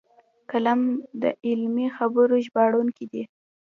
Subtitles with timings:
[0.51, 0.81] قلم
[1.21, 3.23] د علمي خبرو ژباړونکی دی